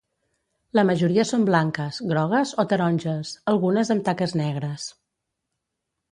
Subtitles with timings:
[0.77, 4.87] La majoria són blanques, grogues o taronges, algunes amb taques negres.